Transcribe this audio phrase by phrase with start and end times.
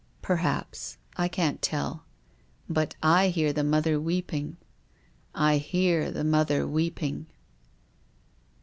[0.23, 0.97] "Perhaps.
[1.15, 2.05] I can't tell.
[2.67, 4.57] But I hear the mother weeping.
[5.35, 7.27] I hear the mother weeping."